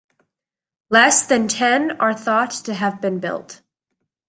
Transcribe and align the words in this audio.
Less 0.89 1.27
than 1.27 1.47
ten 1.47 1.91
are 1.99 2.15
thought 2.15 2.49
to 2.49 2.73
have 2.73 3.01
been 3.01 3.19
built. 3.19 3.61